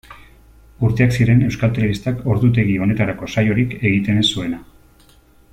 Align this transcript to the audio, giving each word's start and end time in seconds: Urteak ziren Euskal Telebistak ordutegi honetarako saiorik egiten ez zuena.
Urteak 0.87 1.13
ziren 1.17 1.43
Euskal 1.49 1.75
Telebistak 1.75 2.25
ordutegi 2.37 2.79
honetarako 2.87 3.31
saiorik 3.35 3.79
egiten 3.83 4.23
ez 4.25 4.29
zuena. 4.37 4.65